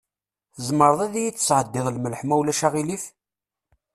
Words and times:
Tzemreḍ 0.55 0.99
ad 1.05 1.15
yi-d-tesɛeddiḍ 1.17 1.87
lmelḥ, 1.95 2.21
ma 2.23 2.35
ulac 2.39 2.61
aɣilif? 2.67 3.03